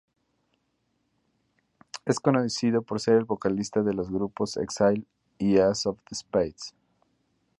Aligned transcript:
Es 2.05 2.19
conocido 2.19 2.81
por 2.81 2.99
ser 2.99 3.17
el 3.17 3.25
vocalista 3.25 3.83
de 3.83 3.93
los 3.93 4.09
grupos 4.09 4.57
Exile 4.57 5.03
y 5.37 5.59
Ace 5.59 5.89
Of 5.89 5.99
Spades. 6.11 6.73